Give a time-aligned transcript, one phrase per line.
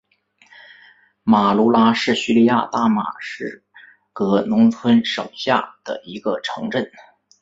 [1.21, 3.63] 马卢拉是叙利亚大马士
[4.13, 6.91] 革农村省下的一个城镇。